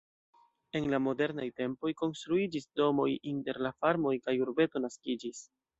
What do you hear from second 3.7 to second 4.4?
farmoj kaj